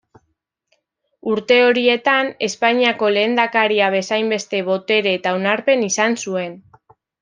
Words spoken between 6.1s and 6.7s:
zuen.